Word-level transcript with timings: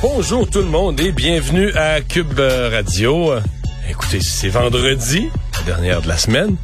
Bonjour 0.00 0.48
tout 0.48 0.60
le 0.60 0.66
monde 0.66 1.00
et 1.00 1.10
bienvenue 1.10 1.72
à 1.74 2.00
Cube 2.00 2.38
Radio. 2.38 3.32
Écoutez, 3.90 4.20
c'est 4.20 4.48
vendredi, 4.48 5.28
la 5.54 5.62
dernière 5.74 6.02
de 6.02 6.06
la 6.06 6.16
semaine, 6.16 6.54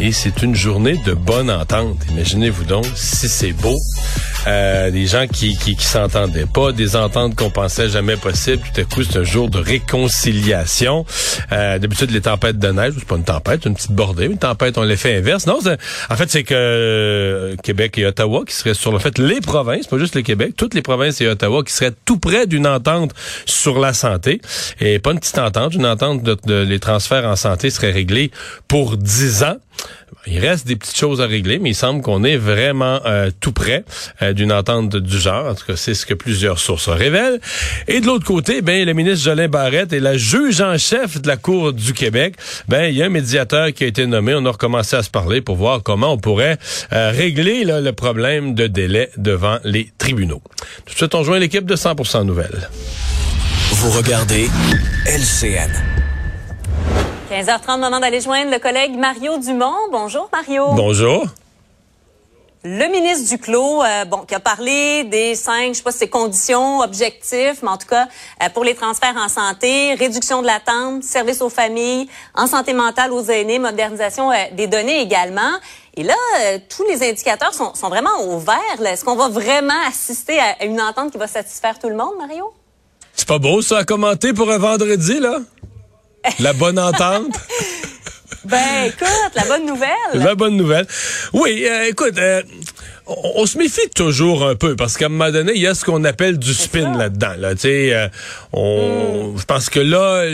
et 0.00 0.10
c'est 0.10 0.42
une 0.42 0.54
journée 0.54 0.96
de 1.04 1.12
bonne 1.12 1.50
entente. 1.50 1.98
Imaginez-vous 2.10 2.64
donc 2.64 2.86
si 2.94 3.28
c'est 3.28 3.52
beau. 3.52 3.76
Euh, 4.48 4.90
des 4.90 5.06
gens 5.06 5.26
qui, 5.28 5.56
qui, 5.56 5.76
qui 5.76 5.84
s'entendaient 5.84 6.46
pas, 6.46 6.72
des 6.72 6.96
ententes 6.96 7.36
qu'on 7.36 7.50
pensait 7.50 7.88
jamais 7.88 8.16
possibles. 8.16 8.62
Tout 8.74 8.80
à 8.80 8.84
coup, 8.84 9.04
c'est 9.04 9.18
un 9.18 9.24
jour 9.24 9.48
de 9.48 9.58
réconciliation. 9.58 11.06
Euh, 11.52 11.78
D'habitude, 11.78 12.10
les 12.10 12.22
tempêtes 12.22 12.58
de 12.58 12.68
neige, 12.68 12.94
c'est 12.98 13.06
pas 13.06 13.16
une 13.16 13.24
tempête, 13.24 13.64
une 13.66 13.74
petite 13.74 13.92
bordée. 13.92 14.26
Une 14.26 14.38
tempête, 14.38 14.78
on 14.78 14.82
l'effet 14.82 15.16
inverse. 15.16 15.46
Non, 15.46 15.60
en 16.10 16.16
fait, 16.16 16.30
c'est 16.30 16.42
que 16.42 16.54
euh, 16.54 17.56
Québec 17.62 17.98
et 17.98 18.06
Ottawa 18.06 18.42
qui 18.46 18.54
seraient 18.54 18.74
sur 18.74 18.90
le 18.92 18.98
fait 18.98 19.18
les 19.18 19.40
provinces, 19.40 19.86
pas 19.86 19.98
juste 19.98 20.16
le 20.16 20.22
Québec, 20.22 20.54
toutes 20.56 20.74
les 20.74 20.82
provinces 20.82 21.20
et 21.20 21.28
Ottawa 21.28 21.62
qui 21.62 21.72
seraient 21.72 21.92
tout 22.04 22.18
près 22.18 22.46
d'une 22.46 22.66
entente 22.66 23.12
sur 23.46 23.78
la 23.78 23.92
santé. 23.92 24.40
Et 24.80 24.98
pas 24.98 25.12
une 25.12 25.20
petite 25.20 25.38
entente, 25.38 25.74
une 25.74 25.86
entente 25.86 26.22
de, 26.22 26.62
les 26.62 26.80
transferts 26.80 27.26
en 27.26 27.36
santé 27.36 27.70
seraient 27.70 27.92
réglés 27.92 28.30
pour 28.66 28.96
10 28.96 29.44
ans. 29.44 29.56
Il 30.26 30.38
reste 30.38 30.68
des 30.68 30.76
petites 30.76 30.96
choses 30.96 31.20
à 31.20 31.26
régler, 31.26 31.58
mais 31.58 31.70
il 31.70 31.74
semble 31.74 32.00
qu'on 32.00 32.22
est 32.22 32.36
vraiment 32.36 33.00
euh, 33.06 33.30
tout 33.40 33.52
près 33.52 33.84
euh, 34.22 34.32
d'une 34.32 34.52
entente 34.52 34.94
du 34.94 35.18
genre. 35.18 35.48
En 35.48 35.54
tout 35.54 35.66
cas, 35.66 35.74
c'est 35.74 35.94
ce 35.94 36.06
que 36.06 36.14
plusieurs 36.14 36.60
sources 36.60 36.88
révèlent. 36.88 37.40
Et 37.88 38.00
de 38.00 38.06
l'autre 38.06 38.24
côté, 38.24 38.62
ben 38.62 38.86
le 38.86 38.92
ministre 38.92 39.24
Jolin 39.24 39.48
Barrette 39.48 39.92
et 39.92 39.98
la 39.98 40.16
juge 40.16 40.60
en 40.60 40.78
chef 40.78 41.20
de 41.20 41.26
la 41.26 41.36
Cour 41.36 41.72
du 41.72 41.92
Québec, 41.92 42.36
ben 42.68 42.84
il 42.84 42.96
y 42.96 43.02
a 43.02 43.06
un 43.06 43.10
médiateur 43.10 43.72
qui 43.72 43.82
a 43.82 43.88
été 43.88 44.06
nommé. 44.06 44.32
On 44.34 44.46
a 44.46 44.50
recommencé 44.50 44.94
à 44.94 45.02
se 45.02 45.10
parler 45.10 45.40
pour 45.40 45.56
voir 45.56 45.82
comment 45.82 46.12
on 46.12 46.18
pourrait 46.18 46.58
euh, 46.92 47.10
régler 47.10 47.64
là, 47.64 47.80
le 47.80 47.92
problème 47.92 48.54
de 48.54 48.68
délai 48.68 49.10
devant 49.16 49.58
les 49.64 49.90
tribunaux. 49.98 50.42
Tout 50.86 50.92
de 50.92 50.98
suite, 50.98 51.14
on 51.16 51.24
joint 51.24 51.40
l'équipe 51.40 51.66
de 51.66 51.74
100% 51.74 52.24
Nouvelles. 52.24 52.68
Vous 53.72 53.90
regardez 53.90 54.48
LCN. 55.06 55.91
15h30, 57.32 57.80
moment 57.80 57.98
d'aller 57.98 58.20
joindre 58.20 58.50
le 58.50 58.58
collègue 58.58 58.94
Mario 58.94 59.38
Dumont. 59.38 59.88
Bonjour, 59.90 60.28
Mario. 60.30 60.66
Bonjour. 60.74 61.24
Le 62.62 62.92
ministre 62.92 63.26
Duclos, 63.30 63.82
euh, 63.82 64.04
bon, 64.04 64.18
qui 64.18 64.34
a 64.34 64.38
parlé 64.38 65.04
des 65.04 65.34
cinq, 65.34 65.68
je 65.68 65.78
sais 65.78 65.82
pas 65.82 65.92
si 65.92 65.98
c'est 66.00 66.10
conditions, 66.10 66.80
objectifs, 66.80 67.62
mais 67.62 67.70
en 67.70 67.78
tout 67.78 67.86
cas, 67.86 68.06
euh, 68.42 68.50
pour 68.52 68.64
les 68.64 68.74
transferts 68.74 69.16
en 69.16 69.30
santé, 69.30 69.94
réduction 69.94 70.42
de 70.42 70.46
l'attente, 70.46 71.04
service 71.04 71.40
aux 71.40 71.48
familles, 71.48 72.06
en 72.34 72.46
santé 72.46 72.74
mentale 72.74 73.12
aux 73.12 73.24
aînés, 73.24 73.58
modernisation 73.58 74.30
euh, 74.30 74.34
des 74.52 74.66
données 74.66 75.00
également. 75.00 75.52
Et 75.96 76.02
là, 76.02 76.14
euh, 76.42 76.58
tous 76.68 76.84
les 76.84 77.02
indicateurs 77.02 77.54
sont, 77.54 77.74
sont 77.74 77.88
vraiment 77.88 78.20
au 78.28 78.40
vert. 78.40 78.86
Est-ce 78.86 79.06
qu'on 79.06 79.16
va 79.16 79.30
vraiment 79.30 79.80
assister 79.88 80.38
à 80.38 80.66
une 80.66 80.82
entente 80.82 81.12
qui 81.12 81.18
va 81.18 81.28
satisfaire 81.28 81.78
tout 81.78 81.88
le 81.88 81.96
monde, 81.96 82.12
Mario? 82.18 82.52
C'est 83.14 83.26
pas 83.26 83.38
beau 83.38 83.62
ça 83.62 83.78
à 83.78 83.84
commenter 83.84 84.34
pour 84.34 84.50
un 84.50 84.58
vendredi, 84.58 85.18
là? 85.18 85.38
La 86.38 86.52
bonne 86.52 86.78
entente? 86.78 87.34
ben, 88.44 88.84
écoute, 88.86 89.32
la 89.34 89.44
bonne 89.44 89.66
nouvelle. 89.66 89.90
La 90.14 90.34
bonne 90.34 90.56
nouvelle. 90.56 90.86
Oui, 91.32 91.64
euh, 91.66 91.88
écoute, 91.88 92.18
euh, 92.18 92.42
on, 93.06 93.32
on, 93.36 93.46
se 93.46 93.58
méfie 93.58 93.88
toujours 93.94 94.46
un 94.46 94.54
peu 94.54 94.76
parce 94.76 94.96
qu'à 94.96 95.06
un 95.06 95.08
moment 95.08 95.30
donné, 95.30 95.52
il 95.54 95.60
y 95.60 95.66
a 95.66 95.74
ce 95.74 95.84
qu'on 95.84 96.04
appelle 96.04 96.38
du 96.38 96.54
spin 96.54 96.96
là-dedans. 96.96 97.34
Là, 97.38 97.54
tu 97.54 97.62
sais, 97.62 97.94
euh, 97.94 98.08
on, 98.52 99.34
je 99.36 99.44
pense 99.44 99.68
que 99.68 99.80
là, 99.80 100.24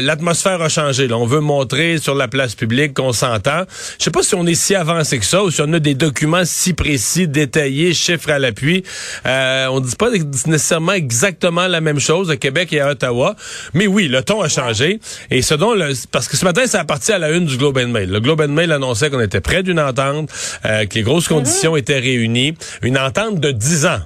l'atmosphère 0.00 0.60
a 0.62 0.68
changé. 0.68 1.08
Là. 1.08 1.16
On 1.16 1.26
veut 1.26 1.40
montrer 1.40 1.98
sur 1.98 2.14
la 2.14 2.28
place 2.28 2.54
publique 2.54 2.94
qu'on 2.94 3.12
s'entend. 3.12 3.62
Je 3.98 4.04
sais 4.04 4.10
pas 4.10 4.22
si 4.22 4.34
on 4.34 4.46
est 4.46 4.54
si 4.54 4.74
avancé 4.74 5.18
que 5.18 5.24
ça 5.24 5.42
ou 5.42 5.50
si 5.50 5.60
on 5.62 5.72
a 5.72 5.78
des 5.78 5.94
documents 5.94 6.42
si 6.44 6.74
précis, 6.74 7.28
détaillés, 7.28 7.94
chiffres 7.94 8.30
à 8.30 8.38
l'appui. 8.38 8.82
Euh, 9.26 9.66
on 9.70 9.80
dit 9.80 9.96
pas 9.96 10.10
nécessairement 10.10 10.92
exactement 10.92 11.68
la 11.68 11.80
même 11.80 12.00
chose 12.00 12.30
à 12.30 12.36
Québec 12.36 12.72
et 12.72 12.80
à 12.80 12.90
Ottawa, 12.90 13.36
mais 13.74 13.86
oui, 13.86 14.08
le 14.08 14.22
ton 14.22 14.42
a 14.42 14.48
changé. 14.48 15.00
Et 15.30 15.42
ce 15.42 15.54
dont 15.54 15.74
le, 15.74 15.92
parce 16.10 16.28
que 16.28 16.36
ce 16.36 16.44
matin, 16.44 16.66
ça 16.66 16.80
a 16.80 16.84
parti 16.84 17.12
à 17.12 17.18
la 17.18 17.30
une 17.30 17.46
du 17.46 17.56
Globe 17.56 17.78
and 17.78 17.88
Mail. 17.88 18.10
Le 18.10 18.20
Globe 18.20 18.40
and 18.40 18.48
Mail 18.48 18.72
annonçait 18.72 19.10
qu'on 19.10 19.20
était 19.20 19.40
près 19.40 19.62
d'une 19.62 19.80
entente, 19.80 20.30
euh, 20.64 20.86
que 20.86 20.94
les 20.94 21.02
grosses 21.02 21.28
conditions 21.28 21.76
étaient 21.76 21.91
réunis. 21.98 22.54
Une 22.82 22.98
entente 22.98 23.40
de 23.40 23.50
10 23.50 23.86
ans 23.86 24.00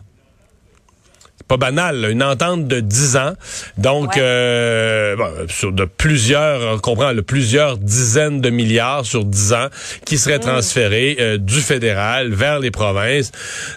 pas 1.49 1.57
banal, 1.57 2.01
là, 2.01 2.09
une 2.11 2.25
entente 2.25 2.67
de 2.67 2.81
10 2.81 3.17
ans. 3.17 3.35
Donc, 3.79 4.17
Ouais. 4.17 4.21
euh, 4.23 5.17
bon, 5.17 5.31
sur 5.49 5.71
de 5.71 5.85
plusieurs, 5.85 6.75
on 6.75 6.79
comprend, 6.79 7.13
là, 7.13 7.23
plusieurs 7.23 7.79
dizaines 7.79 8.41
de 8.41 8.51
milliards 8.51 9.05
sur 9.07 9.25
10 9.25 9.53
ans 9.53 9.69
qui 10.05 10.19
seraient 10.19 10.41
transférés 10.41 11.17
euh, 11.21 11.39
du 11.39 11.61
fédéral 11.61 12.33
vers 12.33 12.59
les 12.59 12.73
provinces. 12.73 13.31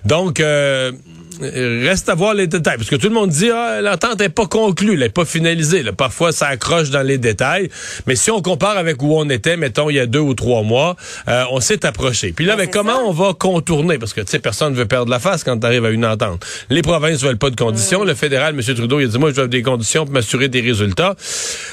Donc, 0.03 0.39
euh, 0.39 0.91
reste 1.41 2.09
à 2.09 2.15
voir 2.15 2.33
les 2.33 2.47
détails, 2.47 2.77
parce 2.77 2.89
que 2.89 2.95
tout 2.95 3.07
le 3.07 3.13
monde 3.13 3.29
dit 3.29 3.49
ah, 3.51 3.81
l'entente 3.81 4.19
n'est 4.19 4.29
pas 4.29 4.47
conclue, 4.47 4.93
elle 4.93 4.99
n'est 4.99 5.09
pas 5.09 5.25
finalisée. 5.25 5.83
Là. 5.83 5.93
Parfois, 5.93 6.31
ça 6.31 6.47
accroche 6.47 6.89
dans 6.89 7.01
les 7.01 7.17
détails. 7.17 7.69
Mais 8.07 8.15
si 8.15 8.31
on 8.31 8.41
compare 8.41 8.77
avec 8.77 9.01
où 9.01 9.15
on 9.15 9.29
était, 9.29 9.57
mettons, 9.57 9.89
il 9.89 9.95
y 9.95 9.99
a 9.99 10.05
deux 10.05 10.19
ou 10.19 10.33
trois 10.33 10.63
mois, 10.63 10.95
euh, 11.27 11.43
on 11.51 11.59
s'est 11.59 11.85
approché. 11.85 12.33
Puis 12.33 12.45
là, 12.45 12.55
mais 12.55 12.67
comment 12.67 12.95
ça. 12.95 13.03
on 13.03 13.11
va 13.11 13.33
contourner? 13.33 13.97
Parce 13.97 14.13
que, 14.13 14.21
tu 14.21 14.27
sais, 14.27 14.39
personne 14.39 14.73
ne 14.73 14.77
veut 14.77 14.85
perdre 14.85 15.11
la 15.11 15.19
face 15.19 15.43
quand 15.43 15.59
tu 15.59 15.65
arrives 15.65 15.85
à 15.85 15.89
une 15.89 16.05
entente. 16.05 16.45
Les 16.69 16.81
provinces 16.81 17.21
veulent 17.21 17.37
pas 17.37 17.49
de 17.49 17.55
conditions. 17.55 18.03
Le 18.03 18.15
fédéral, 18.15 18.55
M. 18.55 18.75
Trudeau, 18.75 18.99
il 18.99 19.05
a 19.05 19.07
dit, 19.07 19.17
moi, 19.17 19.31
je 19.31 19.41
veux 19.41 19.47
des 19.47 19.61
conditions 19.61 20.05
pour 20.05 20.13
m'assurer 20.13 20.47
des 20.47 20.61
résultats. 20.61 21.15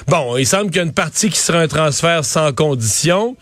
Bon, 0.08 0.36
il 0.36 0.46
semble 0.46 0.66
qu'il 0.66 0.76
y 0.76 0.80
a 0.80 0.84
une 0.84 0.92
partie 0.92 1.30
qui 1.30 1.38
sera 1.38 1.58
un 1.58 1.68
transfert 1.68 2.24
sans 2.24 2.52
conditions. 2.52 3.36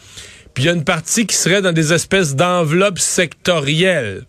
Puis 0.54 0.64
il 0.64 0.66
y 0.66 0.70
a 0.70 0.72
une 0.72 0.84
partie 0.84 1.26
qui 1.26 1.34
serait 1.34 1.62
dans 1.62 1.72
des 1.72 1.92
espèces 1.92 2.36
d'enveloppes 2.36 3.00
sectorielles. 3.00 4.22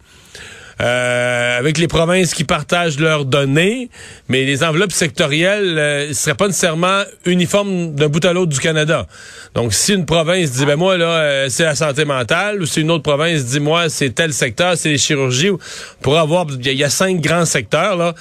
Euh, 0.82 1.58
avec 1.58 1.78
les 1.78 1.88
provinces 1.88 2.34
qui 2.34 2.44
partagent 2.44 3.00
leurs 3.00 3.24
données, 3.24 3.90
mais 4.28 4.44
les 4.44 4.62
enveloppes 4.62 4.92
sectorielles 4.92 5.76
euh, 5.78 6.08
ne 6.10 6.14
seraient 6.14 6.36
pas 6.36 6.48
nécessairement 6.48 7.04
uniformes 7.26 7.96
d'un 7.96 8.10
bout 8.10 8.24
à 8.26 8.34
l'autre 8.34 8.52
du 8.52 8.60
Canada. 8.60 9.08
Donc, 9.54 9.74
si 9.74 9.94
une 9.94 10.06
province 10.06 10.52
dit, 10.52 10.66
ben 10.66 10.76
moi, 10.76 10.98
là, 10.98 11.06
euh, 11.06 11.48
c'est 11.50 11.64
la 11.64 11.76
santé 11.76 12.04
mentale, 12.04 12.62
ou 12.62 12.66
si 12.66 12.82
une 12.82 12.92
autre 12.92 13.04
province 13.04 13.46
dit, 13.46 13.62
moi, 13.62 13.88
c'est 13.88 14.10
tel 14.10 14.34
secteur, 14.34 14.76
c'est 14.76 14.90
les 14.90 14.98
chirurgies, 14.98 15.52
ou- 15.52 15.60
pour 16.02 16.18
avoir, 16.20 16.46
il 16.50 16.66
y, 16.66 16.70
a- 16.70 16.72
il 16.74 16.78
y 16.80 16.84
a 16.84 16.90
cinq 16.90 17.22
grands 17.22 17.46
secteurs, 17.46 17.96
là. 17.96 18.14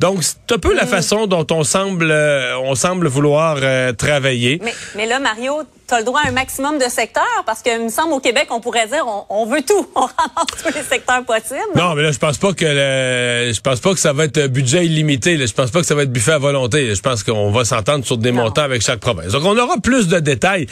Donc, 0.00 0.22
c'est 0.24 0.54
un 0.54 0.58
peu 0.58 0.74
la 0.74 0.86
façon 0.86 1.26
dont 1.26 1.46
on 1.50 1.62
semble, 1.62 2.10
euh, 2.10 2.56
on 2.60 2.74
semble 2.74 3.06
vouloir 3.08 3.58
euh, 3.60 3.92
travailler. 3.92 4.60
Mais, 4.64 4.74
mais 4.96 5.06
là, 5.06 5.20
Mario, 5.20 5.62
tu 5.88 5.94
as 5.94 5.98
le 6.00 6.04
droit 6.04 6.20
à 6.24 6.28
un 6.28 6.32
maximum 6.32 6.78
de 6.78 6.84
secteurs 6.84 7.24
parce 7.46 7.62
que, 7.62 7.70
il 7.78 7.84
me 7.84 7.88
semble, 7.90 8.12
au 8.12 8.20
Québec, 8.20 8.48
on 8.50 8.60
pourrait 8.60 8.86
dire 8.86 9.04
on, 9.06 9.24
on 9.30 9.46
veut 9.46 9.62
tout. 9.62 9.86
On 9.94 10.00
ramasse 10.02 10.62
tous 10.62 10.74
les 10.74 10.82
secteurs 10.82 11.24
possibles. 11.24 11.58
Non, 11.74 11.94
mais 11.94 12.02
là, 12.02 12.12
je 12.12 12.18
pense 12.18 12.38
pas 12.38 12.52
que 12.52 12.64
le, 12.64 13.52
je 13.52 13.60
pense 13.60 13.80
pas 13.80 13.92
que 13.94 13.98
ça 14.00 14.12
va 14.12 14.24
être 14.24 14.38
un 14.38 14.48
budget 14.48 14.84
illimité. 14.86 15.36
Là. 15.36 15.46
Je 15.46 15.52
pense 15.52 15.70
pas 15.70 15.80
que 15.80 15.86
ça 15.86 15.94
va 15.94 16.02
être 16.02 16.12
buffet 16.12 16.32
à 16.32 16.38
volonté. 16.38 16.94
Je 16.94 17.00
pense 17.00 17.22
qu'on 17.24 17.50
va 17.50 17.64
s'entendre 17.64 18.04
sur 18.04 18.18
des 18.18 18.30
Non. 18.32 18.44
montants 18.44 18.62
avec 18.62 18.82
chaque 18.82 19.00
province. 19.00 19.32
Donc, 19.32 19.44
on 19.44 19.56
aura 19.58 19.78
plus 19.78 20.08
de 20.08 20.18
détails. 20.20 20.66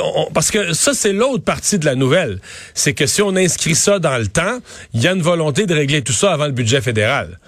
On- 0.00 0.30
parce 0.32 0.50
que 0.50 0.72
ça, 0.72 0.94
c'est 0.94 1.12
l'autre 1.12 1.44
partie 1.44 1.78
de 1.78 1.84
la 1.84 1.94
nouvelle. 1.94 2.40
C'est 2.74 2.94
que 2.94 3.06
si 3.06 3.22
on 3.22 3.36
inscrit 3.36 3.74
ça 3.74 3.98
dans 3.98 4.16
le 4.18 4.26
temps, 4.26 4.58
il 4.94 5.02
y 5.02 5.08
a 5.08 5.12
une 5.12 5.22
volonté 5.22 5.66
de 5.66 5.74
régler 5.74 6.02
tout 6.02 6.12
ça 6.12 6.32
avant 6.32 6.46
le 6.46 6.52
budget 6.52 6.80
fédéral. 6.80 7.38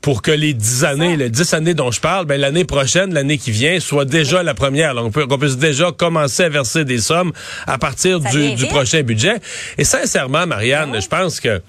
Pour 0.00 0.22
que 0.22 0.30
les 0.30 0.54
dix 0.54 0.84
années, 0.84 1.16
les 1.16 1.28
dix 1.28 1.52
années 1.54 1.74
dont 1.74 1.90
je 1.90 2.00
parle, 2.00 2.24
ben, 2.24 2.40
l'année 2.40 2.64
prochaine, 2.64 3.12
l'année 3.12 3.36
qui 3.36 3.50
vient, 3.50 3.80
soit 3.80 4.04
déjà 4.04 4.42
la 4.44 4.54
première. 4.54 4.94
Donc, 4.94 5.06
on 5.06 5.10
peut- 5.10 5.26
qu'on 5.26 5.38
puisse 5.38 5.56
déjà 5.58 5.90
commencer 5.90 6.44
à 6.44 6.48
verser 6.48 6.84
des 6.84 6.98
sommes 6.98 7.32
à 7.66 7.78
partir 7.78 8.20
du, 8.20 8.66
prochain 8.68 9.02
budget. 9.02 9.36
Et 9.76 9.84
sincèrement, 9.84 10.46
Marianne, 10.46 10.90
Ben 10.92 10.98
oui. 10.98 11.02
je 11.02 11.08
pense 11.08 11.40
que 11.40 11.60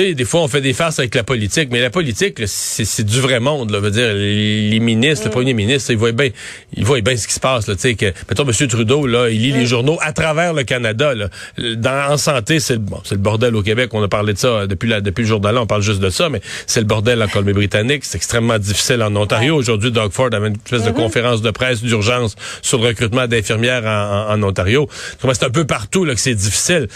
sais, 0.00 0.14
des 0.14 0.24
fois, 0.24 0.40
on 0.42 0.48
fait 0.48 0.60
des 0.60 0.72
farces 0.72 0.98
avec 0.98 1.14
la 1.14 1.22
politique, 1.24 1.68
mais 1.70 1.80
la 1.80 1.90
politique, 1.90 2.40
c'est 2.46 3.04
du 3.04 3.20
vrai 3.20 3.40
monde. 3.40 3.70
Là, 3.70 3.80
veut 3.80 3.90
dire, 3.90 4.12
les, 4.14 4.80
ministres, 4.80 5.24
le 5.26 5.30
Mm. 5.30 5.32
premier 5.32 5.54
ministre, 5.54 5.90
ils 5.90 5.96
voient 5.96 6.12
bien, 6.12 6.28
ils 6.76 6.84
voient 6.84 7.00
bien 7.00 7.16
ce 7.16 7.26
qui 7.26 7.34
se 7.34 7.40
passe. 7.40 7.66
Là, 7.66 7.74
tu 7.74 7.80
sais, 7.82 7.94
que, 7.94 8.06
mettons, 8.28 8.44
M. 8.48 8.68
Trudeau, 8.68 9.06
là, 9.06 9.28
il 9.28 9.40
lit 9.42 9.52
Mm. 9.52 9.56
les 9.56 9.66
journaux 9.66 9.98
à 10.00 10.12
travers 10.12 10.54
le 10.54 10.62
Canada. 10.64 11.14
Là. 11.14 11.28
Dans, 11.76 12.12
en 12.12 12.16
santé, 12.16 12.60
c'est 12.60 12.74
le, 12.74 12.78
bon, 12.80 13.00
le 13.10 13.16
bordel 13.16 13.54
au 13.56 13.62
Québec. 13.62 13.90
On 13.92 14.02
a 14.02 14.08
parlé 14.08 14.32
de 14.32 14.38
ça 14.38 14.48
euh, 14.48 14.66
depuis, 14.66 14.88
la, 14.88 15.00
depuis 15.00 15.22
le 15.22 15.28
jour 15.28 15.40
d'Alain, 15.40 15.60
on 15.62 15.66
parle 15.66 15.82
juste 15.82 16.00
de 16.00 16.10
ça, 16.10 16.28
mais 16.28 16.40
c'est 16.66 16.80
le 16.80 16.86
bordel 16.86 17.22
en 17.22 17.28
Colombie-Britannique. 17.28 18.04
C'est 18.04 18.16
extrêmement 18.16 18.58
difficile 18.58 19.02
en 19.02 19.14
Ontario. 19.16 19.56
Aujourd'hui, 19.56 19.90
Doug 19.90 20.12
Ford 20.12 20.28
avait 20.32 20.48
une 20.48 20.54
espèce 20.54 20.82
Mm-hmm. 20.82 20.86
de 20.86 20.90
conférence 20.92 21.42
de 21.42 21.50
presse 21.50 21.82
d'urgence 21.82 22.34
sur 22.62 22.78
le 22.78 22.88
recrutement 22.88 23.26
d'infirmières 23.26 23.84
en, 23.84 24.32
en- 24.32 24.40
en 24.40 24.42
Ontario. 24.48 24.88
C'est 25.20 25.44
un 25.44 25.50
peu 25.50 25.64
partout 25.66 26.04
là, 26.04 26.14
que 26.14 26.20
c'est 26.20 26.34
difficile. 26.34 26.88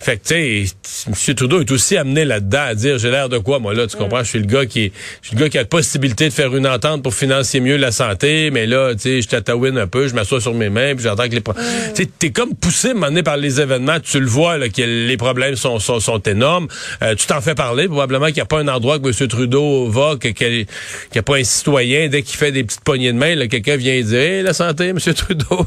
Fait 0.00 0.16
que, 0.16 0.26
tu 0.26 0.66
sais, 0.66 1.28
M. 1.28 1.34
Trudeau 1.34 1.60
est 1.60 1.70
aussi 1.70 1.98
amené 1.98 2.24
là-dedans 2.24 2.62
à 2.68 2.74
dire, 2.74 2.96
j'ai 2.96 3.10
l'air 3.10 3.28
de 3.28 3.36
quoi, 3.36 3.58
moi, 3.58 3.74
là, 3.74 3.86
tu 3.86 3.98
comprends? 3.98 4.24
Je 4.24 4.30
suis 4.30 4.38
le 4.38 4.46
gars 4.46 4.64
qui 4.64 4.92
je 5.20 5.28
suis 5.28 5.36
le 5.36 5.42
gars 5.42 5.50
qui 5.50 5.58
a 5.58 5.60
la 5.60 5.66
possibilité 5.66 6.26
de 6.26 6.32
faire 6.32 6.56
une 6.56 6.66
entente 6.66 7.02
pour 7.02 7.14
financer 7.14 7.60
mieux 7.60 7.76
la 7.76 7.92
santé, 7.92 8.50
mais 8.50 8.66
là, 8.66 8.94
tu 8.94 9.00
sais, 9.00 9.22
je 9.22 9.28
tatouine 9.28 9.76
un 9.76 9.86
peu, 9.86 10.08
je 10.08 10.14
m'assois 10.14 10.40
sur 10.40 10.54
mes 10.54 10.70
mains, 10.70 10.94
puis 10.94 11.04
j'entends 11.04 11.28
que 11.28 11.34
les... 11.34 11.42
Tu 11.42 11.52
sais, 11.94 12.08
t'es 12.18 12.30
comme 12.30 12.54
poussé, 12.54 12.94
mené 12.94 13.22
par 13.22 13.36
les 13.36 13.60
événements, 13.60 14.00
tu 14.00 14.20
le 14.20 14.26
vois, 14.26 14.56
là, 14.56 14.70
que 14.70 14.80
les 14.80 15.16
problèmes 15.18 15.56
sont, 15.56 15.78
sont, 15.78 16.00
sont 16.00 16.20
énormes. 16.20 16.68
Euh, 17.02 17.14
tu 17.14 17.26
t'en 17.26 17.42
fais 17.42 17.54
parler, 17.54 17.86
probablement 17.86 18.26
qu'il 18.26 18.36
n'y 18.36 18.40
a 18.40 18.46
pas 18.46 18.60
un 18.60 18.68
endroit 18.68 18.98
que 18.98 19.08
M. 19.08 19.28
Trudeau 19.28 19.90
va, 19.90 20.16
qu'il 20.16 20.66
n'y 21.12 21.18
a 21.18 21.22
pas 21.22 21.36
un 21.36 21.44
citoyen, 21.44 22.08
dès 22.08 22.22
qu'il 22.22 22.38
fait 22.38 22.52
des 22.52 22.64
petites 22.64 22.84
poignées 22.84 23.12
de 23.12 23.18
main, 23.18 23.34
là, 23.34 23.48
quelqu'un 23.48 23.76
vient 23.76 24.00
dire, 24.00 24.44
la 24.44 24.54
santé, 24.54 24.88
M. 24.88 24.98
Trudeau. 25.14 25.66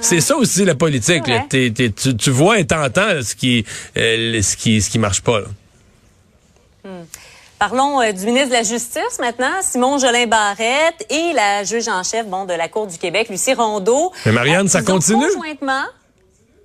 C'est 0.00 0.20
ça 0.20 0.36
aussi, 0.36 0.64
la 0.64 0.74
politique. 0.74 1.24
tu, 1.50 1.92
tu 1.92 2.30
vois 2.30 2.58
et 2.58 2.66
t'entends 2.66 3.20
ce 3.22 3.34
qui 3.34 3.57
euh, 3.96 4.42
ce 4.42 4.56
qui 4.56 4.80
ce 4.82 4.90
qui 4.90 4.98
marche 4.98 5.22
pas. 5.22 5.40
Hmm. 6.84 7.04
Parlons 7.58 8.00
euh, 8.00 8.12
du 8.12 8.24
ministre 8.24 8.50
de 8.50 8.54
la 8.54 8.62
Justice 8.62 9.18
maintenant, 9.18 9.50
Simon 9.62 9.98
Jolin 9.98 10.26
Barrette 10.26 11.04
et 11.10 11.32
la 11.32 11.64
juge 11.64 11.88
en 11.88 12.04
chef 12.04 12.26
bon 12.26 12.44
de 12.44 12.54
la 12.54 12.68
Cour 12.68 12.86
du 12.86 12.98
Québec, 12.98 13.28
Lucie 13.28 13.54
Rondeau. 13.54 14.12
Mais 14.26 14.32
Marianne, 14.32 14.68
ça 14.68 14.82
continue? 14.82 15.26
Conjointement, 15.26 15.82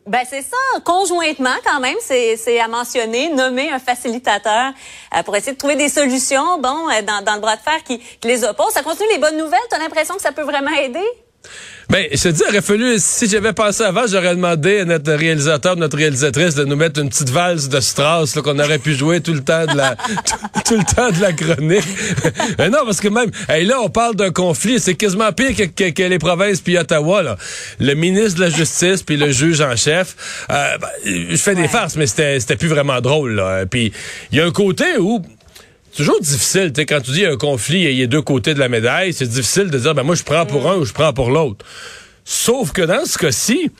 ben 0.05 0.21
c'est 0.29 0.43
ça, 0.43 0.79
conjointement 0.83 1.55
quand 1.65 1.79
même, 1.79 1.95
c'est 2.01 2.59
à 2.59 2.67
mentionner, 2.67 3.29
nommer 3.29 3.71
un 3.71 3.79
facilitateur 3.79 4.73
euh, 5.15 5.23
pour 5.23 5.35
essayer 5.35 5.53
de 5.53 5.57
trouver 5.57 5.77
des 5.77 5.89
solutions, 5.89 6.59
bon, 6.59 6.87
dans, 7.07 7.23
dans 7.23 7.35
le 7.35 7.39
bras 7.41 7.55
de 7.55 7.61
fer 7.61 7.83
qui, 7.83 7.97
qui 7.97 8.27
les 8.27 8.43
oppose. 8.43 8.71
Ça 8.73 8.83
continue 8.83 9.09
les 9.13 9.17
bonnes 9.17 9.37
nouvelles? 9.37 9.59
T'as 9.69 9.79
l'impression 9.79 10.15
que 10.15 10.21
ça 10.21 10.31
peut 10.31 10.43
vraiment 10.43 10.73
aider? 10.77 11.07
Ben, 11.89 12.07
je 12.11 12.17
te 12.17 12.29
dis, 12.29 12.41
il 12.45 12.49
aurait 12.49 12.61
fallu, 12.61 12.95
si 12.97 13.29
j'avais 13.29 13.53
pensé 13.53 13.83
avant, 13.83 14.07
j'aurais 14.07 14.35
demandé 14.35 14.79
à 14.79 14.85
notre 14.85 15.13
réalisateur, 15.13 15.75
notre 15.75 15.97
réalisatrice 15.97 16.55
de 16.55 16.63
nous 16.63 16.75
mettre 16.75 17.01
une 17.01 17.09
petite 17.09 17.29
valse 17.29 17.67
de 17.69 17.79
Strauss, 17.79 18.33
qu'on 18.33 18.57
aurait 18.57 18.79
pu 18.79 18.93
jouer 18.93 19.21
tout 19.21 19.33
le 19.33 19.43
temps 19.43 19.65
de 19.65 19.75
la, 19.75 19.95
tout, 20.65 20.77
le 20.77 20.95
temps 20.95 21.11
de 21.11 21.21
la 21.21 21.33
chronique. 21.33 21.83
Mais 22.57 22.69
non, 22.69 22.79
parce 22.85 23.01
que 23.01 23.09
même, 23.09 23.29
là, 23.49 23.81
on 23.81 23.89
parle 23.89 24.15
d'un 24.15 24.31
conflit, 24.31 24.79
c'est 24.79 24.95
quasiment 24.95 25.31
pire 25.33 25.55
que, 25.55 26.03
les 26.03 26.19
provinces 26.19 26.61
puis 26.61 26.77
Ottawa, 26.77 27.21
là. 27.21 27.37
Le 27.79 27.93
ministre 27.95 28.39
de 28.39 28.45
la 28.45 28.49
Justice 28.49 29.03
puis 29.03 29.17
le 29.17 29.31
juge 29.31 29.61
en 29.61 29.75
chef, 29.75 30.15
euh, 30.49 30.77
ben, 30.79 30.89
je 31.05 31.35
fais 31.37 31.55
des 31.55 31.67
farces, 31.67 31.95
mais 31.95 32.07
c'était, 32.07 32.39
c'était 32.39 32.55
plus 32.55 32.69
vraiment 32.69 33.01
drôle, 33.01 33.35
là. 33.35 33.65
Puis, 33.65 33.91
il 34.31 34.37
y 34.37 34.41
a 34.41 34.45
un 34.45 34.51
côté 34.51 34.97
où, 34.97 35.21
toujours 35.95 36.19
difficile, 36.19 36.71
tu 36.73 36.85
quand 36.85 37.01
tu 37.01 37.11
dis 37.11 37.25
un 37.25 37.37
conflit 37.37 37.85
et 37.85 37.91
il 37.91 37.97
y 37.97 38.03
a 38.03 38.07
deux 38.07 38.21
côtés 38.21 38.53
de 38.53 38.59
la 38.59 38.69
médaille, 38.69 39.13
c'est 39.13 39.27
difficile 39.27 39.69
de 39.69 39.77
dire 39.77 39.93
ben 39.93 40.03
moi 40.03 40.15
je 40.15 40.23
prends 40.23 40.45
pour 40.45 40.69
un 40.69 40.75
ou 40.75 40.85
je 40.85 40.93
prends 40.93 41.13
pour 41.13 41.31
l'autre. 41.31 41.65
Sauf 42.25 42.71
que 42.71 42.81
dans 42.81 43.05
ce 43.05 43.17
cas-ci, 43.17 43.71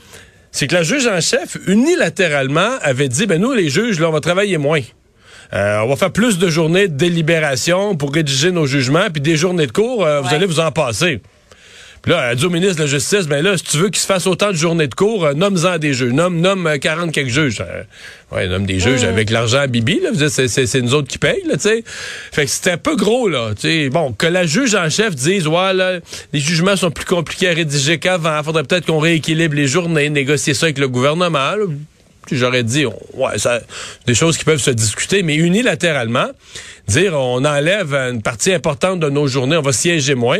c'est 0.51 0.67
que 0.67 0.75
la 0.75 0.83
juge 0.83 1.07
en 1.07 1.21
chef 1.21 1.57
unilatéralement 1.67 2.77
avait 2.81 3.09
dit 3.09 3.25
ben 3.25 3.41
nous 3.41 3.53
les 3.53 3.69
juges 3.69 3.99
là 3.99 4.09
on 4.09 4.11
va 4.11 4.21
travailler 4.21 4.57
moins. 4.57 4.81
Euh, 5.53 5.81
on 5.81 5.87
va 5.87 5.95
faire 5.95 6.11
plus 6.11 6.39
de 6.39 6.49
journées 6.49 6.87
de 6.87 6.95
délibération 6.95 7.95
pour 7.95 8.13
rédiger 8.13 8.51
nos 8.51 8.65
jugements, 8.65 9.09
puis 9.11 9.21
des 9.21 9.37
journées 9.37 9.67
de 9.67 9.71
cours, 9.71 10.03
euh, 10.03 10.21
vous 10.21 10.33
allez 10.33 10.47
vous 10.47 10.59
en 10.59 10.71
passer. 10.71 11.21
Puis 12.03 12.11
là, 12.11 12.29
elle 12.29 12.37
dit 12.37 12.45
au 12.45 12.49
ministre 12.49 12.75
de 12.75 12.81
la 12.81 12.87
Justice, 12.87 13.27
ben 13.27 13.41
là, 13.41 13.57
si 13.57 13.63
tu 13.63 13.77
veux 13.77 13.87
qu'il 13.87 14.01
se 14.01 14.05
fasse 14.05 14.27
autant 14.27 14.49
de 14.49 14.57
journées 14.57 14.87
de 14.87 14.93
cours, 14.93 15.23
euh, 15.23 15.33
nomme-en 15.33 15.77
des 15.77 15.93
juges. 15.93 16.11
Nomme, 16.11 16.41
nomme 16.41 16.77
40 16.77 17.07
euh, 17.07 17.11
quelques 17.11 17.29
juges. 17.29 17.61
Euh, 17.61 17.83
ouais, 18.35 18.45
nomme 18.49 18.65
des 18.65 18.81
juges 18.81 19.05
avec 19.05 19.29
l'argent 19.29 19.59
à 19.59 19.67
Bibi, 19.67 20.01
là. 20.01 20.09
C'est 20.27 20.81
nous 20.81 20.95
autres 20.95 21.07
qui 21.07 21.17
payent, 21.17 21.43
là, 21.47 21.53
tu 21.53 21.61
sais. 21.61 21.83
Fait 22.33 22.43
que 22.43 22.51
c'était 22.51 22.71
un 22.71 22.77
peu 22.77 22.97
gros, 22.97 23.29
là. 23.29 23.53
Tu 23.55 23.61
sais, 23.61 23.89
bon, 23.89 24.11
que 24.11 24.27
la 24.27 24.45
juge 24.45 24.75
en 24.75 24.89
chef 24.89 25.15
dise, 25.15 25.47
ouais, 25.47 25.73
là, 25.73 25.99
les 26.33 26.39
jugements 26.41 26.75
sont 26.75 26.91
plus 26.91 27.05
compliqués 27.05 27.47
à 27.47 27.53
rédiger 27.53 27.97
qu'avant. 27.99 28.43
Faudrait 28.43 28.63
peut-être 28.63 28.85
qu'on 28.85 28.99
rééquilibre 28.99 29.55
les 29.55 29.67
journées, 29.67 30.09
négocier 30.09 30.53
ça 30.53 30.65
avec 30.65 30.79
le 30.79 30.89
gouvernement, 30.89 31.53
J'aurais 32.31 32.63
dit, 32.63 32.85
ouais, 32.85 33.37
ça, 33.37 33.61
des 34.07 34.13
choses 34.13 34.37
qui 34.37 34.45
peuvent 34.45 34.61
se 34.61 34.71
discuter, 34.71 35.23
mais 35.23 35.35
unilatéralement, 35.35 36.29
dire 36.87 37.13
on 37.13 37.43
enlève 37.43 37.93
une 37.93 38.21
partie 38.21 38.53
importante 38.53 38.99
de 38.99 39.09
nos 39.09 39.27
journées, 39.27 39.57
on 39.57 39.61
va 39.61 39.73
siéger 39.73 40.15
moins. 40.15 40.39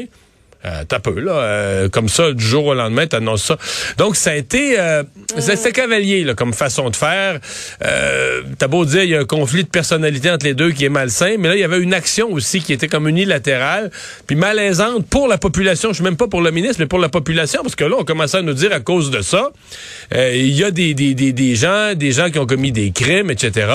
Euh, 0.65 0.83
T'as 0.87 0.99
peu, 0.99 1.19
là. 1.19 1.31
Euh, 1.33 1.89
comme 1.89 2.09
ça, 2.09 2.31
du 2.31 2.43
jour 2.43 2.65
au 2.67 2.73
lendemain, 2.73 3.05
t'annonces 3.07 3.43
ça. 3.43 3.57
Donc, 3.97 4.15
ça 4.15 4.31
a 4.31 4.35
été... 4.35 4.79
Euh, 4.79 5.03
C'était 5.39 5.71
cavalier, 5.71 6.23
là, 6.23 6.35
comme 6.35 6.53
façon 6.53 6.89
de 6.89 6.95
faire. 6.95 7.39
Euh, 7.83 8.41
T'as 8.57 8.67
beau 8.67 8.85
dire, 8.85 9.03
il 9.03 9.09
y 9.09 9.15
a 9.15 9.19
un 9.19 9.25
conflit 9.25 9.63
de 9.63 9.69
personnalité 9.69 10.31
entre 10.31 10.45
les 10.45 10.53
deux 10.53 10.71
qui 10.71 10.85
est 10.85 10.89
malsain, 10.89 11.35
mais 11.37 11.49
là, 11.49 11.55
il 11.55 11.59
y 11.59 11.63
avait 11.63 11.79
une 11.79 11.93
action 11.93 12.31
aussi 12.31 12.61
qui 12.61 12.71
était 12.73 12.87
comme 12.87 13.07
unilatérale, 13.07 13.91
puis 14.27 14.35
malaisante 14.35 15.05
pour 15.07 15.27
la 15.27 15.37
population. 15.37 15.89
Je 15.89 15.95
suis 15.95 16.03
même 16.03 16.17
pas 16.17 16.27
pour 16.27 16.41
le 16.41 16.51
ministre, 16.51 16.77
mais 16.79 16.85
pour 16.85 16.99
la 16.99 17.09
population, 17.09 17.61
parce 17.61 17.75
que 17.75 17.83
là, 17.83 17.95
on 17.99 18.03
commençait 18.05 18.37
à 18.37 18.41
nous 18.41 18.53
dire, 18.53 18.71
à 18.71 18.79
cause 18.79 19.11
de 19.11 19.21
ça, 19.21 19.51
euh, 20.13 20.31
il 20.33 20.53
y 20.53 20.63
a 20.63 20.71
des, 20.71 20.93
des, 20.93 21.13
des, 21.13 21.33
des, 21.33 21.55
gens 21.55 21.93
des 21.95 22.11
gens 22.11 22.29
qui 22.29 22.39
ont 22.39 22.45
commis 22.45 22.71
des 22.71 22.91
crimes, 22.91 23.31
etc., 23.31 23.67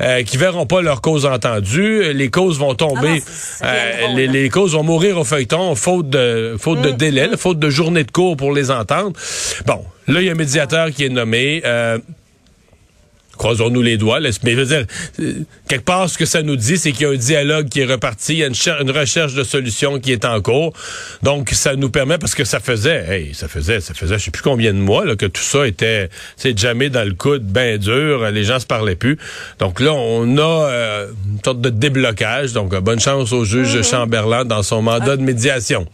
euh, 0.00 0.22
qui 0.22 0.36
verront 0.36 0.66
pas 0.66 0.80
leur 0.80 1.00
cause 1.00 1.26
entendue. 1.26 2.12
Les 2.12 2.30
causes 2.30 2.58
vont 2.58 2.74
tomber. 2.74 3.22
Ah 3.60 3.74
les, 4.14 4.26
les 4.26 4.48
causes 4.48 4.72
vont 4.72 4.82
mourir 4.82 5.18
au 5.18 5.24
feuilleton, 5.24 5.74
faute 5.74 6.08
de 6.08 6.29
faute 6.58 6.82
de 6.82 6.90
mm. 6.90 6.96
délai, 6.96 7.28
faute 7.36 7.58
de 7.58 7.70
journée 7.70 8.04
de 8.04 8.10
cours 8.10 8.36
pour 8.36 8.52
les 8.52 8.70
entendre. 8.70 9.12
Bon, 9.66 9.84
là, 10.08 10.20
il 10.20 10.26
y 10.26 10.28
a 10.28 10.32
un 10.32 10.36
médiateur 10.36 10.90
qui 10.90 11.04
est 11.04 11.08
nommé. 11.08 11.62
Euh, 11.64 11.98
croisons-nous 13.40 13.80
les 13.80 13.96
doigts. 13.96 14.20
Mais 14.20 14.52
je 14.52 14.56
veux 14.56 14.66
dire, 14.66 14.84
euh, 15.20 15.32
quelque 15.66 15.84
part, 15.84 16.10
ce 16.10 16.18
que 16.18 16.26
ça 16.26 16.42
nous 16.42 16.56
dit, 16.56 16.76
c'est 16.76 16.92
qu'il 16.92 17.02
y 17.02 17.04
a 17.06 17.10
un 17.10 17.16
dialogue 17.16 17.68
qui 17.70 17.80
est 17.80 17.86
reparti, 17.86 18.34
il 18.34 18.38
y 18.40 18.44
a 18.44 18.46
une, 18.46 18.90
recherche 18.90 19.32
de 19.32 19.42
solutions 19.42 19.98
qui 19.98 20.12
est 20.12 20.26
en 20.26 20.42
cours. 20.42 20.74
Donc, 21.22 21.50
ça 21.50 21.74
nous 21.74 21.88
permet, 21.88 22.18
parce 22.18 22.34
que 22.34 22.44
ça 22.44 22.60
faisait, 22.60 23.06
hey, 23.08 23.34
ça 23.34 23.48
faisait, 23.48 23.80
ça 23.80 23.94
faisait, 23.94 24.18
je 24.18 24.24
sais 24.24 24.30
plus 24.30 24.42
combien 24.42 24.74
de 24.74 24.78
mois 24.78 25.06
là, 25.06 25.16
que 25.16 25.24
tout 25.24 25.42
ça 25.42 25.66
était, 25.66 26.10
c'est 26.36 26.56
jamais 26.58 26.90
dans 26.90 27.06
le 27.06 27.14
coude, 27.14 27.42
bien 27.42 27.78
dur, 27.78 28.30
les 28.30 28.44
gens 28.44 28.60
se 28.60 28.66
parlaient 28.66 28.94
plus. 28.94 29.16
Donc 29.58 29.80
là, 29.80 29.94
on 29.94 30.36
a 30.36 30.68
euh, 30.70 31.06
une 31.32 31.42
sorte 31.42 31.62
de 31.62 31.70
déblocage. 31.70 32.52
Donc, 32.52 32.78
bonne 32.80 33.00
chance 33.00 33.32
au 33.32 33.46
juge 33.46 33.74
mm-hmm. 33.74 33.90
Chamberlain 33.90 34.44
dans 34.44 34.62
son 34.62 34.82
mandat 34.82 35.16
de 35.16 35.22
médiation. 35.22 35.86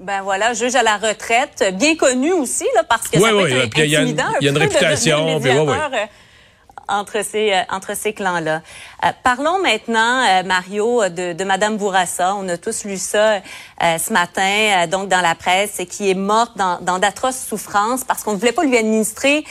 Ben 0.00 0.22
voilà, 0.22 0.54
juge 0.54 0.74
à 0.76 0.82
la 0.82 0.96
retraite, 0.96 1.62
bien 1.74 1.94
connu 1.94 2.32
aussi, 2.32 2.64
là, 2.74 2.84
parce 2.88 3.06
que 3.06 3.20
ça 3.20 3.28
peut 3.28 3.50
être 3.50 3.78
intimidant. 3.78 4.24
Il 4.40 4.44
y 4.44 4.48
a 4.48 4.50
une, 4.50 4.58
réputation. 4.58 5.38
De 5.38 6.08
entre 6.88 7.24
ces, 7.24 7.52
euh, 7.52 7.62
entre 7.70 7.96
ces 7.96 8.12
clans-là. 8.12 8.62
Euh, 9.04 9.08
parlons 9.22 9.60
maintenant, 9.62 10.24
euh, 10.26 10.42
Mario, 10.42 11.08
de, 11.08 11.32
de 11.32 11.44
Madame 11.44 11.76
Bourassa. 11.76 12.34
On 12.36 12.48
a 12.48 12.56
tous 12.56 12.84
lu 12.84 12.96
ça 12.98 13.40
ce 13.80 14.12
matin, 14.12 14.86
donc 14.88 15.08
dans 15.08 15.22
la 15.22 15.34
presse, 15.34 15.80
qui 15.88 16.10
est 16.10 16.14
morte 16.14 16.54
dans, 16.58 16.82
dans 16.82 16.98
d'atroces 16.98 17.38
souffrances 17.38 18.04
parce 18.04 18.22
qu'on 18.22 18.32
ne 18.32 18.36
voulait 18.36 18.52
pas 18.52 18.64
lui 18.64 18.76
administrer 18.76 19.42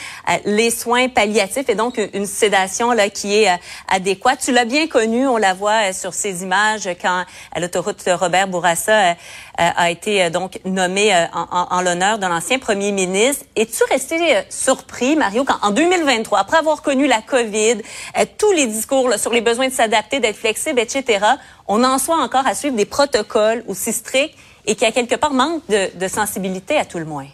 les 0.45 0.69
soins 0.69 1.09
palliatifs 1.09 1.67
et 1.67 1.73
donc 1.73 1.99
une 2.13 2.27
sédation 2.27 2.91
là 2.91 3.09
qui 3.09 3.41
est 3.41 3.49
adéquate. 3.87 4.39
Tu 4.39 4.51
l'as 4.51 4.65
bien 4.65 4.85
connue, 4.85 5.27
on 5.27 5.37
la 5.37 5.55
voit 5.55 5.93
sur 5.93 6.13
ces 6.13 6.43
images 6.43 6.87
quand 7.01 7.23
l'autoroute 7.59 8.03
Robert 8.07 8.47
Bourassa 8.49 9.15
a 9.57 9.89
été 9.89 10.29
donc 10.29 10.59
nommé 10.63 11.11
en, 11.33 11.47
en, 11.51 11.67
en 11.75 11.81
l'honneur 11.81 12.19
de 12.19 12.27
l'ancien 12.27 12.59
premier 12.59 12.91
ministre. 12.91 13.45
Es-tu 13.55 13.83
resté 13.89 14.43
surpris, 14.49 15.15
Mario, 15.15 15.43
quand 15.43 15.57
en 15.63 15.71
2023, 15.71 16.37
après 16.37 16.57
avoir 16.57 16.83
connu 16.83 17.07
la 17.07 17.21
COVID, 17.21 17.81
euh, 18.17 18.25
tous 18.37 18.51
les 18.51 18.67
discours 18.67 19.13
sur 19.17 19.31
les 19.33 19.38
besoins 19.41 19.67
de 19.67 19.73
s'adapter, 19.73 20.19
d'être 20.19 20.37
flexible, 20.37 20.79
etc., 20.79 21.25
on 21.67 21.83
en 21.83 21.97
soit 21.97 22.21
encore 22.21 22.45
à 22.47 22.55
suivre 22.55 22.75
des 22.75 22.85
protocoles 22.85 23.63
aussi 23.67 23.93
stricts 23.93 24.35
et 24.65 24.75
qui, 24.75 24.85
a 24.85 24.91
quelque 24.91 25.15
part, 25.15 25.33
manque 25.33 25.63
de, 25.69 26.07
sensibilité 26.07 26.77
à 26.77 26.85
tout 26.85 26.99
le 26.99 27.05
moins. 27.05 27.27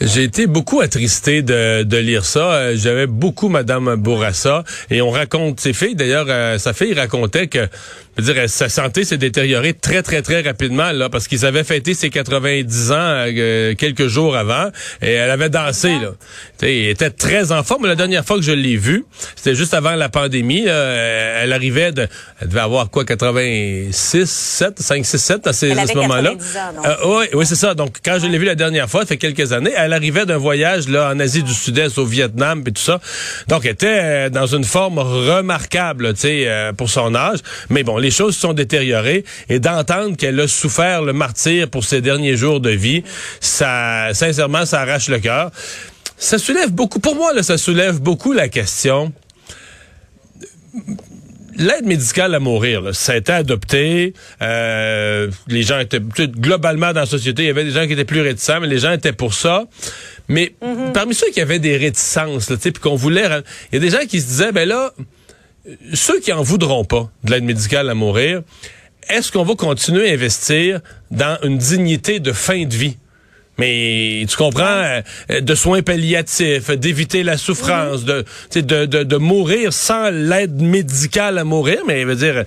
J'ai 0.00 0.22
été 0.22 0.46
beaucoup 0.46 0.80
attristé 0.80 1.42
de, 1.42 1.96
lire 1.96 2.24
ça. 2.24 2.52
Euh, 2.52 2.72
j'avais 2.74 3.06
beaucoup 3.06 3.48
Madame 3.48 3.96
Bourassa 3.96 4.64
et 4.88 5.02
on 5.02 5.10
raconte 5.10 5.60
ses 5.60 5.74
filles. 5.74 5.94
D'ailleurs, 5.94 6.26
euh, 6.28 6.56
sa 6.56 6.72
fille 6.72 6.94
racontait 6.94 7.48
que 7.48 7.68
je 8.18 8.32
dire, 8.32 8.48
sa 8.48 8.68
santé 8.68 9.04
s'est 9.04 9.18
détériorée 9.18 9.74
très, 9.74 10.02
très, 10.02 10.22
très 10.22 10.42
rapidement, 10.42 10.92
là, 10.92 11.08
parce 11.08 11.28
qu'ils 11.28 11.46
avaient 11.46 11.64
fêté 11.64 11.94
ses 11.94 12.10
90 12.10 12.92
ans 12.92 12.94
euh, 12.96 13.74
quelques 13.74 14.08
jours 14.08 14.36
avant, 14.36 14.68
et 15.02 15.12
elle 15.12 15.30
avait 15.30 15.48
dansé, 15.48 15.90
là. 15.90 16.12
elle 16.62 16.88
était 16.88 17.10
très 17.10 17.52
en 17.52 17.62
forme. 17.62 17.86
La 17.86 17.94
dernière 17.94 18.24
fois 18.24 18.36
que 18.36 18.42
je 18.42 18.52
l'ai 18.52 18.76
vue, 18.76 19.04
c'était 19.36 19.54
juste 19.54 19.74
avant 19.74 19.94
la 19.94 20.08
pandémie. 20.08 20.66
elle 20.66 21.52
arrivait 21.52 21.92
de... 21.92 22.08
Elle 22.40 22.48
devait 22.48 22.60
avoir 22.60 22.90
quoi, 22.90 23.04
86, 23.04 24.28
7, 24.28 24.80
5, 24.80 25.04
6, 25.04 25.18
7 25.18 25.46
à, 25.46 25.52
ces, 25.52 25.70
à 25.72 25.86
ce 25.86 25.94
moment-là. 25.94 26.34
Euh, 26.84 26.94
oui, 27.04 27.26
oui 27.34 27.46
c'est 27.46 27.54
ça. 27.54 27.74
Donc, 27.74 27.98
quand 28.04 28.18
je 28.20 28.26
l'ai 28.26 28.38
vue 28.38 28.46
la 28.46 28.54
dernière 28.54 28.88
fois, 28.88 29.02
ça 29.02 29.06
fait 29.06 29.16
quelques 29.18 29.52
années, 29.52 29.72
elle 29.76 29.92
arrivait 29.92 30.26
d'un 30.26 30.38
voyage 30.38 30.88
là 30.88 31.10
en 31.12 31.20
Asie 31.20 31.42
du 31.42 31.52
Sud-Est, 31.52 31.98
au 31.98 32.06
Vietnam, 32.06 32.62
et 32.66 32.72
tout 32.72 32.82
ça. 32.82 33.00
Donc, 33.48 33.64
elle 33.64 33.72
était 33.72 34.00
euh, 34.00 34.28
dans 34.30 34.46
une 34.46 34.64
forme 34.64 34.98
remarquable, 34.98 36.14
tu 36.14 36.20
sais, 36.20 36.70
pour 36.76 36.90
son 36.90 37.14
âge. 37.14 37.40
Mais 37.68 37.82
bon, 37.82 37.98
les 38.00 38.10
choses 38.10 38.36
sont 38.36 38.52
détériorées 38.52 39.24
et 39.48 39.60
d'entendre 39.60 40.16
qu'elle 40.16 40.38
a 40.40 40.48
souffert 40.48 41.02
le 41.02 41.12
martyr 41.12 41.68
pour 41.68 41.84
ses 41.84 42.00
derniers 42.00 42.36
jours 42.36 42.60
de 42.60 42.70
vie, 42.70 43.02
ça, 43.40 44.08
sincèrement, 44.12 44.66
ça 44.66 44.80
arrache 44.80 45.08
le 45.08 45.18
cœur. 45.18 45.50
Ça 46.16 46.38
soulève 46.38 46.70
beaucoup, 46.70 47.00
pour 47.00 47.14
moi, 47.14 47.32
là, 47.32 47.42
ça 47.42 47.56
soulève 47.56 48.00
beaucoup 48.00 48.32
la 48.32 48.48
question 48.48 49.12
l'aide 51.60 51.84
médicale 51.84 52.34
à 52.34 52.40
mourir, 52.40 52.94
ça 52.94 53.12
a 53.12 53.16
été 53.16 53.32
adopté. 53.32 54.14
Euh, 54.42 55.30
les 55.46 55.62
gens 55.62 55.78
étaient 55.78 56.00
globalement 56.00 56.92
dans 56.92 57.00
la 57.00 57.06
société, 57.06 57.42
il 57.42 57.46
y 57.46 57.50
avait 57.50 57.64
des 57.64 57.70
gens 57.70 57.86
qui 57.86 57.92
étaient 57.92 58.04
plus 58.04 58.22
réticents, 58.22 58.60
mais 58.60 58.66
les 58.66 58.78
gens 58.78 58.92
étaient 58.92 59.12
pour 59.12 59.34
ça. 59.34 59.64
Mais 60.28 60.54
parmi 60.94 61.14
ceux 61.14 61.30
qui 61.30 61.40
avaient 61.40 61.58
des 61.58 61.76
réticences, 61.76 62.50
là, 62.50 62.56
tu 62.56 62.62
sais, 62.62 62.72
puis 62.72 62.80
qu'on 62.80 62.96
voulait, 62.96 63.26
il 63.72 63.74
y 63.74 63.76
a 63.76 63.80
des 63.80 63.90
gens 63.90 64.06
qui 64.08 64.20
se 64.20 64.26
disaient, 64.26 64.52
ben 64.52 64.68
là, 64.68 64.92
ceux 65.94 66.20
qui 66.20 66.32
en 66.32 66.42
voudront 66.42 66.84
pas 66.84 67.10
de 67.24 67.30
l'aide 67.30 67.44
médicale 67.44 67.88
à 67.90 67.94
mourir, 67.94 68.42
est-ce 69.08 69.32
qu'on 69.32 69.44
va 69.44 69.54
continuer 69.54 70.10
à 70.10 70.14
investir 70.14 70.80
dans 71.10 71.38
une 71.42 71.58
dignité 71.58 72.20
de 72.20 72.32
fin 72.32 72.64
de 72.64 72.74
vie? 72.74 72.96
Mais 73.60 74.24
tu 74.26 74.36
comprends, 74.36 74.64
euh, 74.64 75.40
de 75.42 75.54
soins 75.54 75.82
palliatifs, 75.82 76.70
d'éviter 76.70 77.22
la 77.22 77.36
souffrance, 77.36 78.06
de, 78.06 78.24
de, 78.54 78.86
de, 78.86 79.02
de, 79.02 79.16
mourir 79.16 79.74
sans 79.74 80.08
l'aide 80.10 80.62
médicale 80.62 81.36
à 81.36 81.44
mourir. 81.44 81.80
Mais 81.86 82.04
veut 82.04 82.16
dire, 82.16 82.44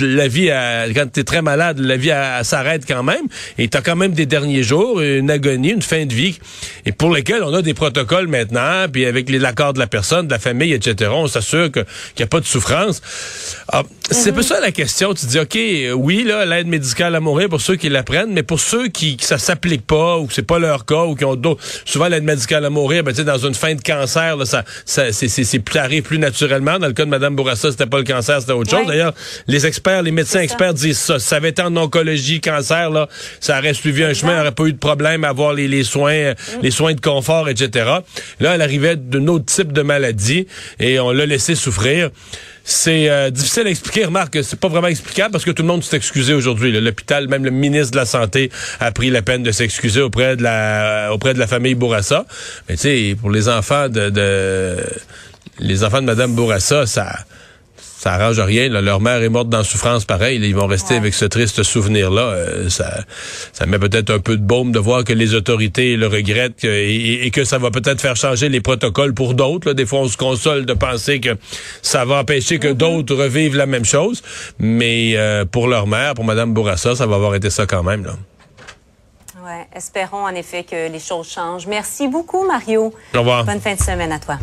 la 0.00 0.28
vie, 0.28 0.48
quand 0.94 1.12
tu 1.12 1.20
es 1.20 1.24
très 1.24 1.42
malade, 1.42 1.78
la 1.78 1.98
vie 1.98 2.12
s'arrête 2.42 2.84
quand 2.88 3.02
même. 3.02 3.26
Et 3.58 3.68
tu 3.68 3.76
as 3.76 3.82
quand 3.82 3.96
même 3.96 4.12
des 4.12 4.24
derniers 4.24 4.62
jours, 4.62 5.02
une 5.02 5.30
agonie, 5.30 5.72
une 5.72 5.82
fin 5.82 6.06
de 6.06 6.14
vie, 6.14 6.38
et 6.86 6.92
pour 6.92 7.14
lesquels 7.14 7.42
on 7.42 7.52
a 7.52 7.60
des 7.60 7.74
protocoles 7.74 8.28
maintenant, 8.28 8.86
puis 8.90 9.04
avec 9.04 9.28
l'accord 9.28 9.74
de 9.74 9.78
la 9.78 9.86
personne, 9.86 10.26
de 10.26 10.32
la 10.32 10.38
famille, 10.38 10.72
etc., 10.72 11.10
on 11.12 11.26
s'assure 11.26 11.70
qu'il 11.70 11.84
n'y 12.18 12.24
a 12.24 12.28
pas 12.28 12.40
de 12.40 12.46
souffrance. 12.46 13.02
Ah, 13.68 13.82
c'est 14.10 14.32
pas 14.32 14.42
ça 14.42 14.60
la 14.60 14.70
question. 14.70 15.14
Tu 15.14 15.26
dis, 15.26 15.38
OK, 15.38 15.58
oui, 15.96 16.24
là, 16.24 16.44
l'aide 16.44 16.66
médicale 16.66 17.14
à 17.14 17.20
mourir 17.20 17.48
pour 17.48 17.60
ceux 17.60 17.76
qui 17.76 17.88
la 17.88 18.02
prennent, 18.02 18.32
mais 18.32 18.42
pour 18.42 18.60
ceux 18.60 18.88
qui, 18.88 19.16
qui 19.16 19.26
ça 19.26 19.38
s'applique 19.38 19.86
pas, 19.86 20.18
ou 20.18 20.26
que 20.26 20.34
c'est 20.34 20.42
pas 20.42 20.58
leur 20.58 20.84
cas 20.84 21.04
ou 21.04 21.14
qui 21.14 21.24
ont 21.24 21.36
d'autres 21.36 21.62
souvent 21.84 22.08
l'aide 22.08 22.24
médicale 22.24 22.64
à 22.64 22.70
mourir 22.70 23.02
ben 23.02 23.14
dans 23.14 23.38
une 23.38 23.54
fin 23.54 23.74
de 23.74 23.80
cancer 23.80 24.36
là, 24.36 24.44
ça, 24.44 24.64
ça 24.84 25.12
c'est 25.12 25.58
plus 25.58 25.78
arrive 25.78 26.02
plus 26.02 26.18
naturellement. 26.18 26.78
Dans 26.78 26.86
le 26.86 26.92
cas 26.92 27.04
de 27.04 27.10
madame 27.10 27.34
Bourassa 27.36 27.70
c'était 27.70 27.86
pas 27.86 27.98
le 27.98 28.04
cancer 28.04 28.40
c'était 28.40 28.52
autre 28.52 28.70
chose. 28.70 28.86
D'ailleurs 28.86 29.14
les 29.46 29.66
experts 29.66 30.02
les 30.02 30.10
médecins 30.10 30.40
experts 30.40 30.74
disent 30.74 30.98
ça. 30.98 31.18
Ça 31.18 31.36
avait 31.36 31.50
été 31.50 31.62
en 31.62 31.76
oncologie 31.76 32.40
cancer 32.40 32.90
là 32.90 33.08
ça 33.40 33.58
aurait 33.58 33.74
suivi 33.74 34.04
un 34.04 34.14
chemin 34.14 34.40
aurait 34.40 34.52
pas 34.52 34.64
eu 34.64 34.72
de 34.72 34.78
problème 34.78 35.24
à 35.24 35.28
avoir 35.28 35.52
les, 35.52 35.68
les 35.68 35.84
soins 35.84 36.32
mm. 36.32 36.34
les 36.62 36.70
soins 36.70 36.94
de 36.94 37.00
confort 37.00 37.48
etc 37.48 37.90
là 38.40 38.54
elle 38.54 38.62
arrivait 38.62 38.96
d'un 38.96 39.26
autre 39.28 39.46
type 39.46 39.72
de 39.72 39.82
maladie 39.82 40.46
et 40.78 41.00
on 41.00 41.10
l'a 41.10 41.26
laissé 41.26 41.54
souffrir 41.54 42.10
c'est 42.66 43.10
euh, 43.10 43.28
difficile 43.28 43.66
à 43.66 43.70
expliquer. 43.70 44.06
Remarque, 44.06 44.42
c'est 44.42 44.58
pas 44.58 44.68
vraiment 44.68 44.88
explicable 44.88 45.32
parce 45.32 45.44
que 45.44 45.50
tout 45.50 45.62
le 45.62 45.68
monde 45.68 45.84
s'est 45.84 45.98
excusé 45.98 46.32
aujourd'hui. 46.32 46.72
L'hôpital, 46.72 47.28
même 47.28 47.44
le 47.44 47.50
ministre 47.50 47.92
de 47.92 47.96
la 47.96 48.06
Santé 48.06 48.50
a 48.80 48.90
pris 48.90 49.10
la 49.10 49.20
peine 49.20 49.42
de 49.42 49.52
s'excuser 49.52 50.00
auprès 50.00 50.34
de 50.36 50.42
la 50.42 51.10
auprès 51.12 51.34
de 51.34 51.38
la 51.38 51.46
famille 51.46 51.74
Bourassa. 51.74 52.24
Mais 52.68 52.76
tu 52.76 52.82
sais, 52.82 53.16
pour 53.20 53.30
les 53.30 53.50
enfants 53.50 53.90
de, 53.90 54.08
de 54.08 54.76
les 55.58 55.84
enfants 55.84 56.00
de 56.00 56.06
Madame 56.06 56.34
Bourassa, 56.34 56.86
ça 56.86 57.12
ça 58.04 58.12
arrange 58.12 58.38
rien. 58.38 58.68
Leur 58.68 59.00
mère 59.00 59.22
est 59.22 59.30
morte 59.30 59.48
dans 59.48 59.64
souffrance 59.64 60.04
pareil. 60.04 60.38
Ils 60.38 60.54
vont 60.54 60.66
rester 60.66 60.96
avec 60.96 61.14
ce 61.14 61.24
triste 61.24 61.62
souvenir-là. 61.62 62.20
Euh, 62.20 62.68
ça, 62.68 62.98
ça 63.54 63.64
met 63.64 63.78
peut-être 63.78 64.10
un 64.10 64.18
peu 64.18 64.36
de 64.36 64.42
baume 64.42 64.72
de 64.72 64.78
voir 64.78 65.04
que 65.04 65.14
les 65.14 65.32
autorités 65.32 65.96
le 65.96 66.06
regrettent 66.06 66.64
et, 66.64 67.30
que 67.30 67.44
ça 67.44 67.56
va 67.56 67.70
peut-être 67.70 68.02
faire 68.02 68.14
changer 68.14 68.50
les 68.50 68.60
protocoles 68.60 69.14
pour 69.14 69.32
d'autres. 69.32 69.72
Des 69.72 69.86
fois, 69.86 70.00
on 70.00 70.08
se 70.08 70.18
console 70.18 70.66
de 70.66 70.74
penser 70.74 71.18
que 71.18 71.30
ça 71.80 72.04
va 72.04 72.20
empêcher 72.20 72.58
que 72.58 72.68
mm-hmm. 72.68 72.74
d'autres 72.74 73.14
revivent 73.14 73.56
la 73.56 73.64
même 73.64 73.86
chose. 73.86 74.22
Mais 74.58 75.14
euh, 75.16 75.46
pour 75.46 75.66
leur 75.66 75.86
mère, 75.86 76.12
pour 76.12 76.24
Mme 76.24 76.52
Bourassa, 76.52 76.94
ça 76.94 77.06
va 77.06 77.14
avoir 77.14 77.34
été 77.34 77.48
ça 77.48 77.64
quand 77.64 77.84
même. 77.84 78.04
Là. 78.04 78.16
Ouais, 79.42 79.66
espérons 79.74 80.26
en 80.26 80.34
effet 80.34 80.64
que 80.64 80.92
les 80.92 81.00
choses 81.00 81.30
changent. 81.30 81.66
Merci 81.66 82.06
beaucoup, 82.08 82.46
Mario. 82.46 82.92
Au 83.14 83.18
revoir. 83.20 83.44
Bonne 83.46 83.60
fin 83.60 83.74
de 83.74 83.80
semaine 83.80 84.12
à 84.12 84.18
toi. 84.18 84.36